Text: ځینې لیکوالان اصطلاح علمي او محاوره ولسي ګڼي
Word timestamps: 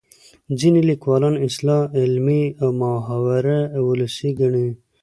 ځینې 0.59 0.81
لیکوالان 0.89 1.35
اصطلاح 1.47 1.81
علمي 1.99 2.43
او 2.61 2.69
محاوره 2.81 3.59
ولسي 3.87 4.29
ګڼي 4.39 4.67